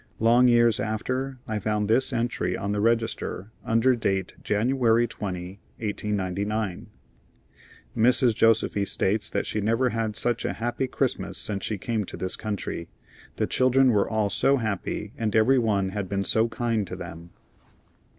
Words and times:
Long 0.19 0.47
years 0.47 0.79
after 0.79 1.37
I 1.47 1.59
found 1.59 1.87
this 1.87 2.11
entry 2.11 2.57
on 2.57 2.71
the 2.71 2.81
register, 2.81 3.51
under 3.63 3.95
date 3.95 4.33
January 4.41 5.05
20, 5.05 5.59
1899: 5.77 6.87
"Mrs. 7.95 8.33
Josefy 8.33 8.83
states 8.83 9.29
that 9.29 9.45
she 9.45 9.61
never 9.61 9.89
had 9.89 10.15
such 10.15 10.43
a 10.43 10.53
happy 10.53 10.87
Christmas 10.87 11.37
since 11.37 11.63
she 11.63 11.77
came 11.77 12.03
to 12.05 12.17
this 12.17 12.35
country. 12.35 12.89
The 13.35 13.45
children 13.45 13.91
were 13.91 14.09
all 14.09 14.31
so 14.31 14.57
happy, 14.57 15.13
and 15.19 15.35
every 15.35 15.59
one 15.59 15.89
had 15.89 16.09
been 16.09 16.23
so 16.23 16.47
kind 16.49 16.87
to 16.87 16.95
them." 16.95 17.29